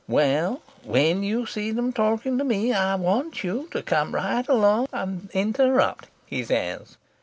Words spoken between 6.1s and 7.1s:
he says.